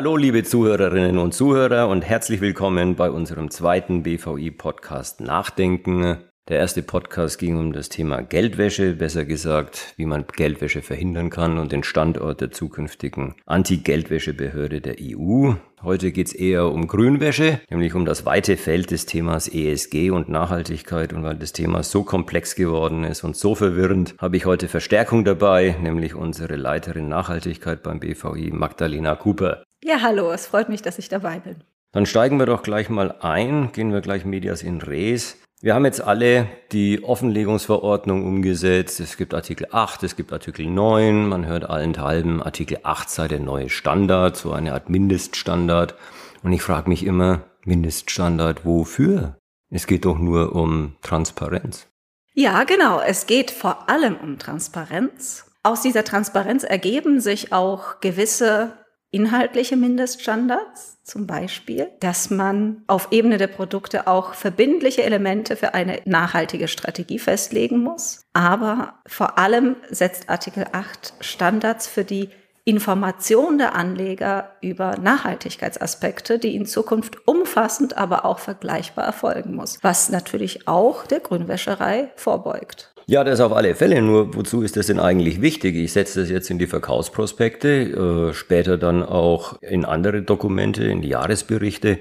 [0.00, 6.16] Hallo liebe Zuhörerinnen und Zuhörer und herzlich willkommen bei unserem zweiten BVI-Podcast Nachdenken.
[6.48, 11.58] Der erste Podcast ging um das Thema Geldwäsche, besser gesagt, wie man Geldwäsche verhindern kann
[11.58, 15.52] und den Standort der zukünftigen Anti-Geldwäschebehörde der EU.
[15.82, 21.12] Heute geht's eher um Grünwäsche, nämlich um das weite Feld des Themas ESG und Nachhaltigkeit.
[21.12, 25.26] Und weil das Thema so komplex geworden ist und so verwirrend, habe ich heute Verstärkung
[25.26, 29.62] dabei, nämlich unsere Leiterin Nachhaltigkeit beim BVI, Magdalena Cooper.
[29.82, 31.56] Ja, hallo, es freut mich, dass ich dabei bin.
[31.92, 35.38] Dann steigen wir doch gleich mal ein, gehen wir gleich Medias in Res.
[35.62, 39.00] Wir haben jetzt alle die Offenlegungsverordnung umgesetzt.
[39.00, 41.26] Es gibt Artikel 8, es gibt Artikel 9.
[41.26, 45.94] Man hört allenthalben, Artikel 8 sei der neue Standard, so eine Art Mindeststandard.
[46.42, 49.36] Und ich frage mich immer, Mindeststandard wofür?
[49.70, 51.88] Es geht doch nur um Transparenz.
[52.34, 53.00] Ja, genau.
[53.00, 55.46] Es geht vor allem um Transparenz.
[55.62, 58.72] Aus dieser Transparenz ergeben sich auch gewisse
[59.10, 66.00] inhaltliche Mindeststandards, zum Beispiel, dass man auf Ebene der Produkte auch verbindliche Elemente für eine
[66.04, 68.22] nachhaltige Strategie festlegen muss.
[68.32, 72.30] Aber vor allem setzt Artikel 8 Standards für die
[72.64, 80.10] Information der Anleger über Nachhaltigkeitsaspekte, die in Zukunft umfassend, aber auch vergleichbar erfolgen muss, was
[80.10, 82.89] natürlich auch der Grünwäscherei vorbeugt.
[83.10, 84.00] Ja, das auf alle Fälle.
[84.02, 85.74] Nur wozu ist das denn eigentlich wichtig?
[85.74, 91.02] Ich setze das jetzt in die Verkaufsprospekte, äh, später dann auch in andere Dokumente, in
[91.02, 91.98] die Jahresberichte.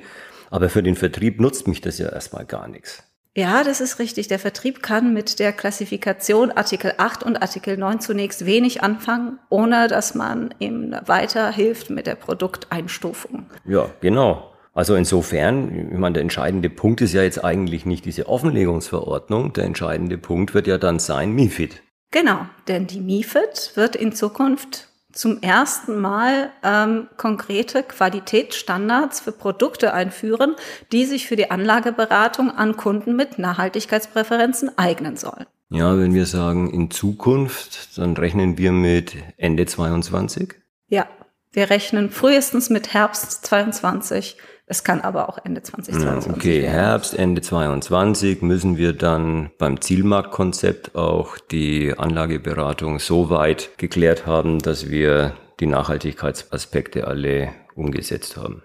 [0.52, 3.02] Aber für den Vertrieb nutzt mich das ja erstmal gar nichts.
[3.36, 4.28] Ja, das ist richtig.
[4.28, 9.88] Der Vertrieb kann mit der Klassifikation Artikel 8 und Artikel 9 zunächst wenig anfangen, ohne
[9.88, 13.48] dass man ihm weiterhilft mit der Produkteinstufung.
[13.66, 14.49] Ja, genau.
[14.74, 19.54] Also insofern, ich meine, der entscheidende Punkt ist ja jetzt eigentlich nicht diese Offenlegungsverordnung.
[19.54, 21.82] Der entscheidende Punkt wird ja dann sein MIFID.
[22.12, 29.94] Genau, denn die MIFID wird in Zukunft zum ersten Mal ähm, konkrete Qualitätsstandards für Produkte
[29.94, 30.56] einführen,
[30.92, 35.46] die sich für die Anlageberatung an Kunden mit Nachhaltigkeitspräferenzen eignen sollen.
[35.70, 40.56] Ja, wenn wir sagen in Zukunft, dann rechnen wir mit Ende 22?
[40.88, 41.08] Ja,
[41.52, 44.38] wir rechnen frühestens mit Herbst 22
[44.70, 46.72] es kann aber auch Ende 2022 Okay, werden.
[46.72, 54.60] Herbst, Ende 2022 müssen wir dann beim Zielmarktkonzept auch die Anlageberatung so weit geklärt haben,
[54.60, 58.62] dass wir die Nachhaltigkeitsaspekte alle umgesetzt haben.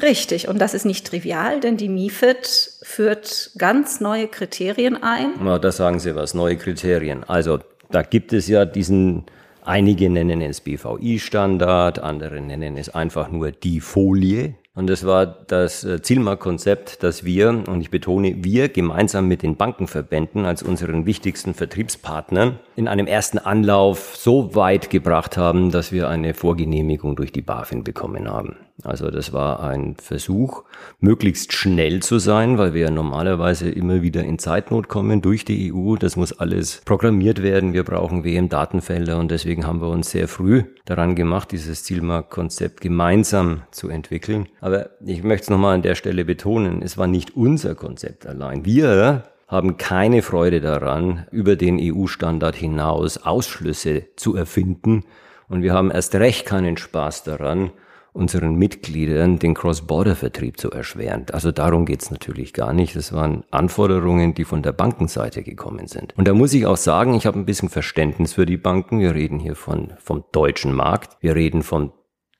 [0.00, 5.32] Richtig, und das ist nicht trivial, denn die MIFID führt ganz neue Kriterien ein.
[5.42, 7.24] Na, da sagen Sie was, neue Kriterien.
[7.24, 7.58] Also
[7.90, 9.24] da gibt es ja diesen,
[9.64, 14.54] einige nennen es BVI-Standard, andere nennen es einfach nur die Folie.
[14.78, 19.56] Und das war das äh, Zielmarktkonzept, das wir, und ich betone, wir gemeinsam mit den
[19.56, 26.08] Bankenverbänden als unseren wichtigsten Vertriebspartnern in einem ersten Anlauf so weit gebracht haben, dass wir
[26.08, 28.54] eine Vorgenehmigung durch die BaFin bekommen haben.
[28.84, 30.62] Also das war ein Versuch,
[31.00, 35.74] möglichst schnell zu sein, weil wir ja normalerweise immer wieder in Zeitnot kommen durch die
[35.74, 35.96] EU.
[35.96, 37.72] Das muss alles programmiert werden.
[37.72, 43.62] Wir brauchen WM-Datenfelder und deswegen haben wir uns sehr früh daran gemacht, dieses Zielmarktkonzept gemeinsam
[43.72, 44.46] zu entwickeln.
[44.60, 48.64] Aber ich möchte es nochmal an der Stelle betonen, es war nicht unser Konzept allein.
[48.64, 55.04] Wir haben keine Freude daran, über den EU-Standard hinaus Ausschlüsse zu erfinden.
[55.48, 57.70] Und wir haben erst recht keinen Spaß daran,
[58.12, 61.26] unseren Mitgliedern den Cross-Border-Vertrieb zu erschweren.
[61.32, 62.94] Also darum geht's natürlich gar nicht.
[62.94, 66.16] Das waren Anforderungen, die von der Bankenseite gekommen sind.
[66.18, 69.00] Und da muss ich auch sagen, ich habe ein bisschen Verständnis für die Banken.
[69.00, 71.16] Wir reden hier von, vom deutschen Markt.
[71.20, 71.92] Wir reden von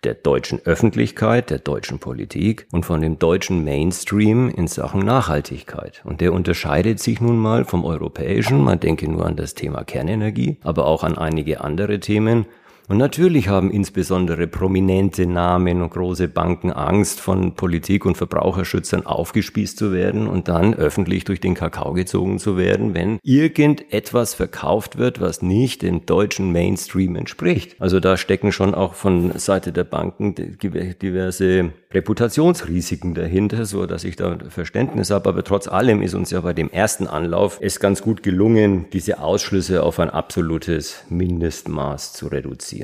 [0.05, 6.03] der deutschen Öffentlichkeit, der deutschen Politik und von dem deutschen Mainstream in Sachen Nachhaltigkeit.
[6.05, 8.63] Und der unterscheidet sich nun mal vom europäischen.
[8.63, 12.47] Man denke nur an das Thema Kernenergie, aber auch an einige andere Themen.
[12.89, 19.77] Und natürlich haben insbesondere prominente Namen und große Banken Angst, von Politik und Verbraucherschützern aufgespießt
[19.77, 25.21] zu werden und dann öffentlich durch den Kakao gezogen zu werden, wenn irgendetwas verkauft wird,
[25.21, 27.77] was nicht dem deutschen Mainstream entspricht.
[27.79, 34.17] Also da stecken schon auch von Seite der Banken diverse Reputationsrisiken dahinter, so dass ich
[34.17, 35.29] da Verständnis habe.
[35.29, 39.21] Aber trotz allem ist uns ja bei dem ersten Anlauf es ganz gut gelungen, diese
[39.21, 42.78] Ausschlüsse auf ein absolutes Mindestmaß zu reduzieren.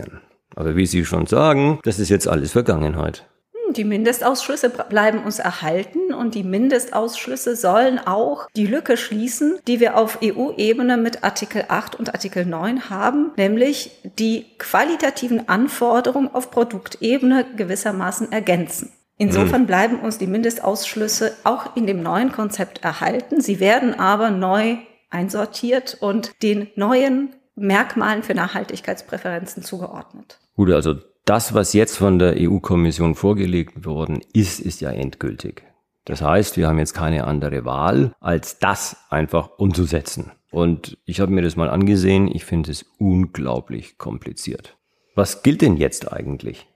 [0.57, 3.27] Aber wie Sie schon sagen, das ist jetzt alles Vergangenheit.
[3.53, 9.81] Hm, die Mindestausschlüsse bleiben uns erhalten und die Mindestausschlüsse sollen auch die Lücke schließen, die
[9.81, 16.51] wir auf EU-Ebene mit Artikel 8 und Artikel 9 haben, nämlich die qualitativen Anforderungen auf
[16.51, 18.93] Produktebene gewissermaßen ergänzen.
[19.17, 19.67] Insofern mhm.
[19.67, 23.41] bleiben uns die Mindestausschlüsse auch in dem neuen Konzept erhalten.
[23.41, 24.77] Sie werden aber neu
[25.11, 30.39] einsortiert und den neuen Merkmalen für Nachhaltigkeitspräferenzen zugeordnet.
[30.57, 35.63] Gut, also das, was jetzt von der EU-Kommission vorgelegt worden ist, ist ja endgültig.
[36.05, 40.33] Das heißt, wir haben jetzt keine andere Wahl, als das einfach umzusetzen.
[40.51, 42.29] Und ich habe mir das mal angesehen.
[42.29, 44.77] Ich finde es unglaublich kompliziert.
[45.15, 46.67] Was gilt denn jetzt eigentlich?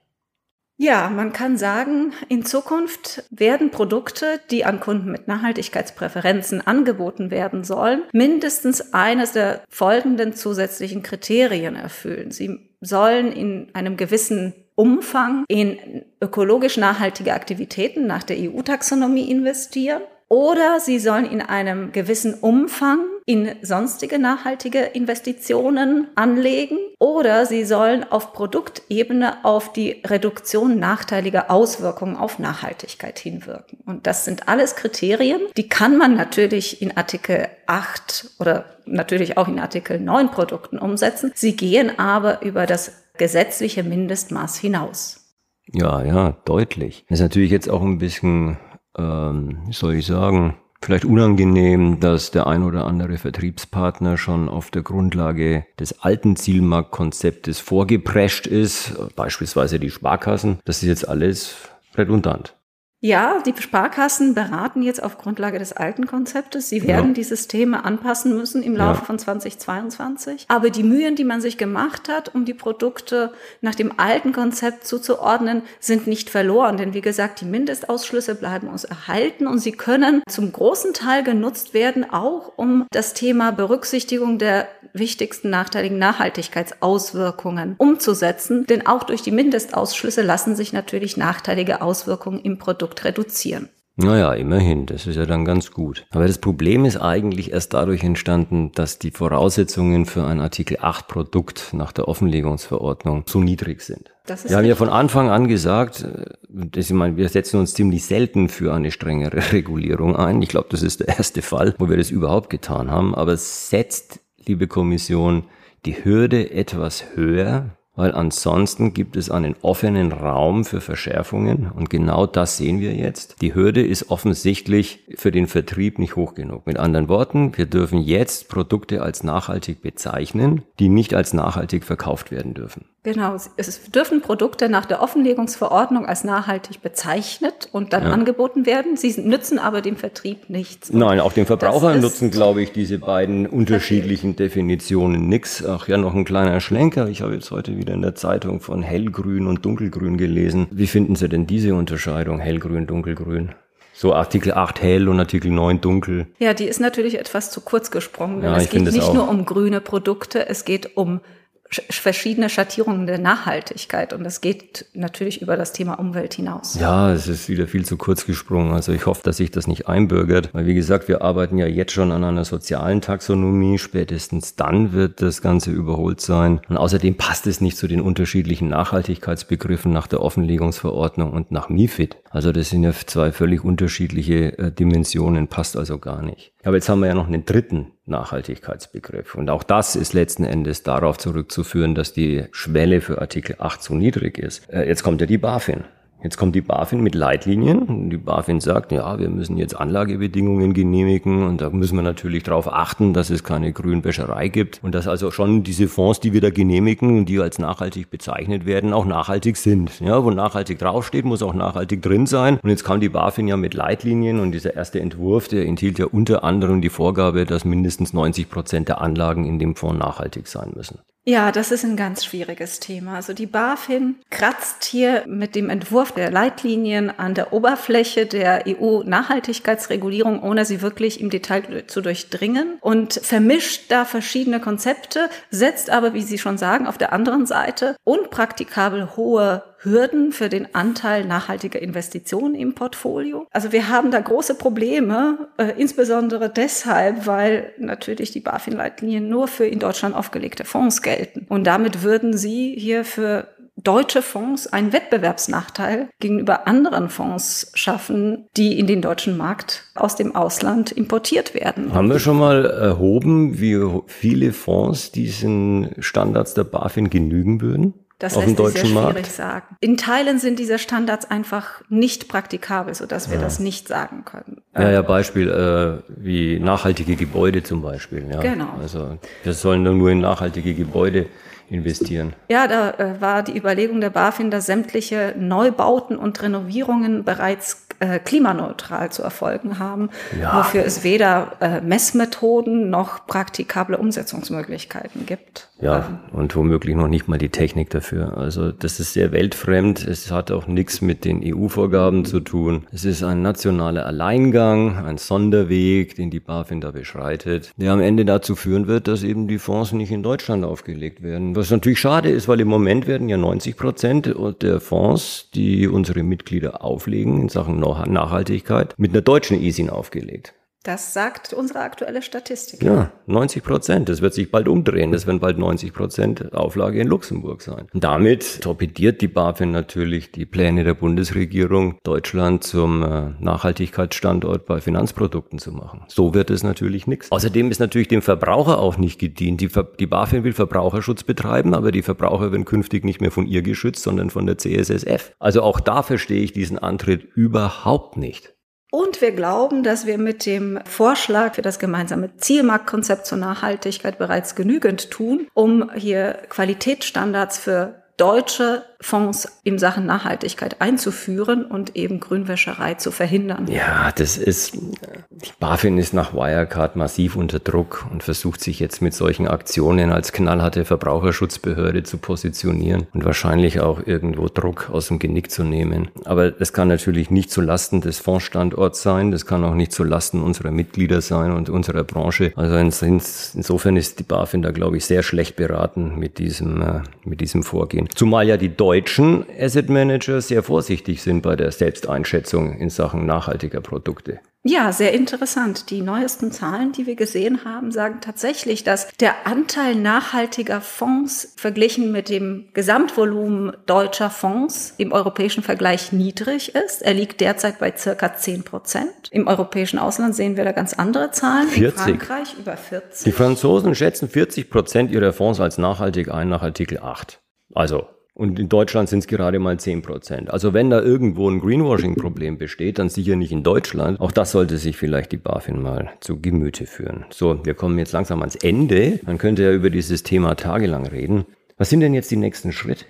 [0.81, 7.65] Ja, man kann sagen, in Zukunft werden Produkte, die an Kunden mit Nachhaltigkeitspräferenzen angeboten werden
[7.65, 12.31] sollen, mindestens eines der folgenden zusätzlichen Kriterien erfüllen.
[12.31, 20.79] Sie sollen in einem gewissen Umfang in ökologisch nachhaltige Aktivitäten nach der EU-Taxonomie investieren oder
[20.79, 28.33] sie sollen in einem gewissen Umfang in sonstige nachhaltige Investitionen anlegen oder sie sollen auf
[28.33, 33.79] Produktebene auf die Reduktion nachteiliger Auswirkungen auf Nachhaltigkeit hinwirken.
[33.85, 39.47] Und das sind alles Kriterien, die kann man natürlich in Artikel 8 oder natürlich auch
[39.47, 41.31] in Artikel 9 Produkten umsetzen.
[41.35, 45.35] Sie gehen aber über das gesetzliche Mindestmaß hinaus.
[45.71, 47.05] Ja, ja, deutlich.
[47.09, 48.57] Das ist natürlich jetzt auch ein bisschen
[48.97, 54.71] ähm, wie soll ich sagen, vielleicht unangenehm, dass der ein oder andere Vertriebspartner schon auf
[54.71, 60.59] der Grundlage des alten Zielmarktkonzeptes vorgeprescht ist, beispielsweise die Sparkassen.
[60.65, 61.55] Das ist jetzt alles
[61.95, 62.58] redundant.
[63.01, 66.67] Ja, die Sparkassen beraten jetzt auf Grundlage des alten Konzeptes.
[66.67, 67.13] Sie werden ja.
[67.13, 69.05] die Systeme anpassen müssen im Laufe ja.
[69.05, 70.45] von 2022.
[70.49, 73.31] Aber die Mühen, die man sich gemacht hat, um die Produkte
[73.61, 76.75] nach dem alten Konzept zuzuordnen, sind nicht verloren.
[76.75, 81.73] Denn wie gesagt, die Mindestausschlüsse bleiben uns erhalten und sie können zum großen Teil genutzt
[81.73, 88.65] werden, auch um das Thema Berücksichtigung der wichtigsten nachteiligen Nachhaltigkeitsauswirkungen umzusetzen.
[88.67, 93.69] Denn auch durch die Mindestausschlüsse lassen sich natürlich nachteilige Auswirkungen im Produkt reduzieren.
[94.01, 96.05] Naja, immerhin, das ist ja dann ganz gut.
[96.11, 101.09] Aber das Problem ist eigentlich erst dadurch entstanden, dass die Voraussetzungen für ein Artikel 8
[101.09, 104.09] Produkt nach der Offenlegungsverordnung so niedrig sind.
[104.25, 108.05] wir haben ja von Anfang an gesagt, äh, dass ich meine, wir setzen uns ziemlich
[108.05, 110.41] selten für eine strengere Regulierung ein.
[110.41, 113.13] Ich glaube, das ist der erste Fall, wo wir das überhaupt getan haben.
[113.13, 115.45] Aber setzt, liebe Kommission,
[115.85, 122.25] die Hürde etwas höher, weil ansonsten gibt es einen offenen Raum für Verschärfungen und genau
[122.25, 123.41] das sehen wir jetzt.
[123.41, 126.65] Die Hürde ist offensichtlich für den Vertrieb nicht hoch genug.
[126.65, 132.31] Mit anderen Worten, wir dürfen jetzt Produkte als nachhaltig bezeichnen, die nicht als nachhaltig verkauft
[132.31, 132.85] werden dürfen.
[133.03, 138.11] Genau, es dürfen Produkte nach der Offenlegungsverordnung als nachhaltig bezeichnet und dann ja.
[138.11, 138.97] angeboten werden.
[138.97, 140.91] Sie nützen aber dem Vertrieb nichts.
[140.91, 145.65] Nein, auch den Verbrauchern nutzen, glaube ich, diese beiden unterschiedlichen Definitionen nichts.
[145.65, 147.07] Ach ja, noch ein kleiner Schlenker.
[147.07, 150.67] Ich habe jetzt heute wieder in der Zeitung von hellgrün und dunkelgrün gelesen.
[150.69, 153.55] Wie finden Sie denn diese Unterscheidung, hellgrün, dunkelgrün?
[153.93, 156.27] So Artikel 8 hell und Artikel 9 dunkel.
[156.37, 158.43] Ja, die ist natürlich etwas zu kurz gesprungen.
[158.43, 161.21] Ja, es geht nicht nur um grüne Produkte, es geht um
[161.69, 166.77] verschiedene Schattierungen der Nachhaltigkeit und das geht natürlich über das Thema Umwelt hinaus.
[166.79, 168.71] Ja, es ist wieder viel zu kurz gesprungen.
[168.71, 171.91] Also ich hoffe, dass sich das nicht einbürgert, weil wie gesagt, wir arbeiten ja jetzt
[171.91, 173.77] schon an einer sozialen Taxonomie.
[173.77, 176.59] Spätestens dann wird das Ganze überholt sein.
[176.69, 182.17] Und außerdem passt es nicht zu den unterschiedlichen Nachhaltigkeitsbegriffen nach der Offenlegungsverordnung und nach MIFID.
[182.31, 186.51] Also das sind ja zwei völlig unterschiedliche äh, Dimensionen, passt also gar nicht.
[186.63, 189.35] Aber jetzt haben wir ja noch einen dritten Nachhaltigkeitsbegriff.
[189.35, 193.95] Und auch das ist letzten Endes darauf zurückzuführen, dass die Schwelle für Artikel 8 so
[193.95, 194.69] niedrig ist.
[194.69, 195.83] Äh, jetzt kommt ja die BaFin.
[196.21, 198.09] Jetzt kommt die BaFin mit Leitlinien.
[198.09, 202.71] Die BaFin sagt, ja, wir müssen jetzt Anlagebedingungen genehmigen und da müssen wir natürlich darauf
[202.71, 206.49] achten, dass es keine Grünwäscherei gibt und dass also schon diese Fonds, die wir da
[206.49, 210.01] genehmigen und die als nachhaltig bezeichnet werden, auch nachhaltig sind.
[210.01, 212.59] Ja, wo nachhaltig draufsteht, muss auch nachhaltig drin sein.
[212.61, 216.05] Und jetzt kam die BaFin ja mit Leitlinien und dieser erste Entwurf, der enthielt ja
[216.05, 220.73] unter anderem die Vorgabe, dass mindestens 90 Prozent der Anlagen in dem Fonds nachhaltig sein
[220.75, 220.99] müssen.
[221.29, 223.13] Ja, das ist ein ganz schwieriges Thema.
[223.13, 230.41] Also die BaFin kratzt hier mit dem Entwurf der Leitlinien an der Oberfläche der EU-Nachhaltigkeitsregulierung,
[230.41, 236.23] ohne sie wirklich im Detail zu durchdringen und vermischt da verschiedene Konzepte, setzt aber, wie
[236.23, 242.55] Sie schon sagen, auf der anderen Seite unpraktikabel hohe Hürden für den Anteil nachhaltiger Investitionen
[242.55, 243.47] im Portfolio.
[243.51, 249.65] Also wir haben da große Probleme, äh, insbesondere deshalb, weil natürlich die BaFin-Leitlinien nur für
[249.65, 251.45] in Deutschland aufgelegte Fonds gelten.
[251.49, 253.47] Und damit würden sie hier für
[253.83, 260.35] deutsche Fonds einen Wettbewerbsnachteil gegenüber anderen Fonds schaffen, die in den deutschen Markt aus dem
[260.35, 261.93] Ausland importiert werden.
[261.93, 267.93] Haben wir schon mal erhoben, wie viele Fonds diesen Standards der BaFin genügen würden?
[268.19, 269.31] Das auf lässt sich sehr schwierig Markt?
[269.31, 269.77] sagen.
[269.79, 273.41] In Teilen sind diese Standards einfach nicht praktikabel, sodass wir ja.
[273.41, 274.61] das nicht sagen können.
[274.75, 278.29] Ja, ja, Beispiel äh, wie nachhaltige Gebäude zum Beispiel.
[278.29, 278.41] Ja.
[278.41, 278.73] Genau.
[278.81, 281.27] Also wir sollen nur in nachhaltige Gebäude
[281.69, 282.33] investieren?
[282.49, 288.19] Ja, da äh, war die Überlegung der BaFin, dass sämtliche Neubauten und Renovierungen bereits äh,
[288.19, 290.09] klimaneutral zu erfolgen haben,
[290.39, 290.57] ja.
[290.57, 295.69] wofür es weder äh, Messmethoden noch praktikable Umsetzungsmöglichkeiten gibt.
[295.81, 296.19] Ja, ähm.
[296.31, 298.37] und womöglich noch nicht mal die Technik dafür.
[298.37, 300.05] Also das ist sehr weltfremd.
[300.05, 302.87] Es hat auch nichts mit den EU-Vorgaben zu tun.
[302.91, 308.25] Es ist ein nationaler Alleingang, ein Sonderweg, den die BaFin da beschreitet, der am Ende
[308.25, 311.55] dazu führen wird, dass eben die Fonds nicht in Deutschland aufgelegt werden.
[311.59, 316.23] Was natürlich schade ist, weil im Moment werden ja 90 Prozent der Fonds, die unsere
[316.23, 320.53] Mitglieder auflegen in Sachen Nachhaltigkeit, mit einer deutschen ISIN aufgelegt.
[320.83, 322.81] Das sagt unsere aktuelle Statistik.
[322.81, 324.07] Ja, 90 Prozent.
[324.07, 325.11] Das wird sich bald umdrehen.
[325.11, 327.87] Das werden bald 90 Prozent Auflage in Luxemburg sein.
[327.93, 335.59] Damit torpediert die BaFin natürlich die Pläne der Bundesregierung, Deutschland zum äh, Nachhaltigkeitsstandort bei Finanzprodukten
[335.59, 336.05] zu machen.
[336.07, 337.29] So wird es natürlich nichts.
[337.29, 339.59] Außerdem ist natürlich dem Verbraucher auch nicht gedient.
[339.59, 339.69] Die,
[339.99, 344.03] die BaFin will Verbraucherschutz betreiben, aber die Verbraucher werden künftig nicht mehr von ihr geschützt,
[344.03, 345.33] sondern von der CSSF.
[345.39, 348.53] Also auch da verstehe ich diesen Antritt überhaupt nicht.
[348.91, 354.55] Und wir glauben, dass wir mit dem Vorschlag für das gemeinsame Zielmarktkonzept zur Nachhaltigkeit bereits
[354.55, 362.95] genügend tun, um hier Qualitätsstandards für deutsche Fonds in Sachen Nachhaltigkeit einzuführen und eben Grünwäscherei
[362.95, 363.67] zu verhindern.
[363.71, 369.01] Ja, das ist, die BaFin ist nach Wirecard massiv unter Druck und versucht sich jetzt
[369.01, 375.17] mit solchen Aktionen als knallharte Verbraucherschutzbehörde zu positionieren und wahrscheinlich auch irgendwo Druck aus dem
[375.17, 376.09] Genick zu nehmen.
[376.25, 380.03] Aber das kann natürlich nicht zu Lasten des Fondsstandorts sein, das kann auch nicht zu
[380.03, 382.51] Lasten unserer Mitglieder sein und unserer Branche.
[382.57, 387.39] Also insofern ist die BaFin da, glaube ich, sehr schlecht beraten mit diesem, äh, mit
[387.39, 388.09] diesem Vorgehen.
[388.13, 393.81] Zumal ja die deutschen Asset Manager sehr vorsichtig sind bei der Selbsteinschätzung in Sachen nachhaltiger
[393.81, 394.39] Produkte.
[394.63, 395.89] Ja, sehr interessant.
[395.89, 402.11] Die neuesten Zahlen, die wir gesehen haben, sagen tatsächlich, dass der Anteil nachhaltiger Fonds verglichen
[402.11, 407.01] mit dem Gesamtvolumen deutscher Fonds im europäischen Vergleich niedrig ist.
[407.01, 409.29] Er liegt derzeit bei circa 10 Prozent.
[409.31, 411.69] Im europäischen Ausland sehen wir da ganz andere Zahlen.
[411.69, 412.07] 40.
[412.07, 413.23] In Frankreich über 40.
[413.23, 417.39] Die Franzosen schätzen 40 Prozent ihrer Fonds als nachhaltig ein nach Artikel 8.
[417.73, 420.49] Also und in Deutschland sind es gerade mal 10 Prozent.
[420.49, 424.19] Also wenn da irgendwo ein Greenwashing-Problem besteht, dann sicher nicht in Deutschland.
[424.21, 427.25] Auch das sollte sich vielleicht die BaFin mal zu Gemüte führen.
[427.31, 429.19] So, wir kommen jetzt langsam ans Ende.
[429.25, 431.45] Man könnte ja über dieses Thema tagelang reden.
[431.77, 433.05] Was sind denn jetzt die nächsten Schritte?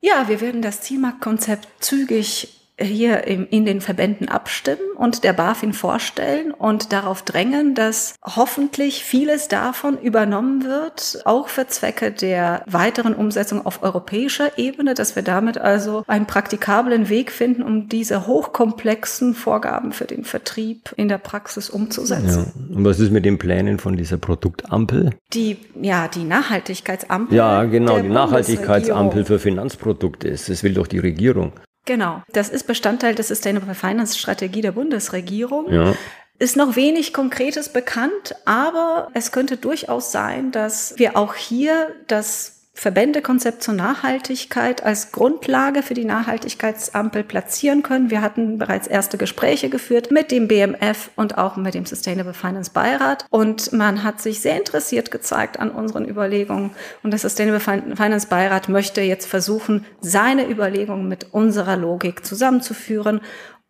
[0.00, 6.52] Ja, wir werden das Zielmarktkonzept zügig hier in den Verbänden abstimmen und der BaFin vorstellen
[6.52, 13.64] und darauf drängen, dass hoffentlich vieles davon übernommen wird, auch für Zwecke der weiteren Umsetzung
[13.64, 19.92] auf europäischer Ebene, dass wir damit also einen praktikablen Weg finden, um diese hochkomplexen Vorgaben
[19.92, 22.52] für den Vertrieb in der Praxis umzusetzen.
[22.70, 22.76] Ja.
[22.76, 25.10] Und was ist mit den Plänen von dieser Produktampel?
[25.32, 27.36] Die, ja, die Nachhaltigkeitsampel.
[27.36, 30.48] Ja, genau, die Nachhaltigkeitsampel für Finanzprodukte ist.
[30.48, 31.52] Das will doch die Regierung.
[31.84, 35.70] Genau, das ist Bestandteil der Sustainable Finance Strategie der Bundesregierung.
[35.72, 35.94] Ja.
[36.38, 42.53] Ist noch wenig Konkretes bekannt, aber es könnte durchaus sein, dass wir auch hier das
[42.76, 48.10] Verbändekonzept zur Nachhaltigkeit als Grundlage für die Nachhaltigkeitsampel platzieren können.
[48.10, 52.72] Wir hatten bereits erste Gespräche geführt mit dem BMF und auch mit dem Sustainable Finance
[52.72, 56.72] Beirat und man hat sich sehr interessiert gezeigt an unseren Überlegungen
[57.04, 63.20] und der Sustainable Finance Beirat möchte jetzt versuchen, seine Überlegungen mit unserer Logik zusammenzuführen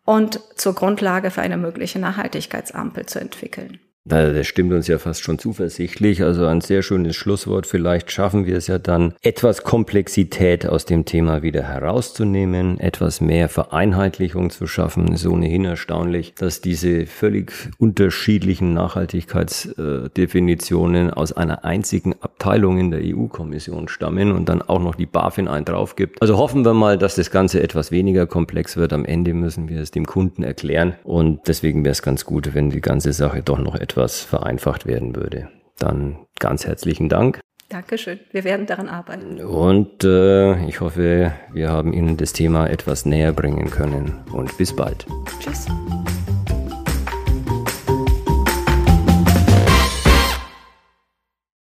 [0.03, 3.79] und zur Grundlage für eine mögliche Nachhaltigkeitsampel zu entwickeln.
[4.07, 6.21] Das stimmt uns ja fast schon zuversichtlich.
[6.21, 7.65] Also ein sehr schönes Schlusswort.
[7.65, 13.49] Vielleicht schaffen wir es ja dann, etwas Komplexität aus dem Thema wieder herauszunehmen, etwas mehr
[13.49, 15.11] Vereinheitlichung zu schaffen.
[15.11, 23.01] Es ist ohnehin erstaunlich, dass diese völlig unterschiedlichen Nachhaltigkeitsdefinitionen aus einer einzigen Abteilung in der
[23.03, 26.21] EU-Kommission stammen und dann auch noch die BaFin einen drauf gibt.
[26.21, 28.93] Also hoffen wir mal, dass das Ganze etwas weniger komplex wird.
[28.93, 32.69] Am Ende müssen wir es dem Kunden erklären und deswegen wäre es ganz gut, wenn
[32.69, 35.47] die ganze Sache doch noch etwas etwas vereinfacht werden würde.
[35.79, 37.39] Dann ganz herzlichen Dank.
[37.69, 38.19] Dankeschön.
[38.31, 39.39] Wir werden daran arbeiten.
[39.39, 44.23] Und äh, ich hoffe, wir haben Ihnen das Thema etwas näher bringen können.
[44.33, 45.05] Und bis bald.
[45.39, 45.67] Tschüss.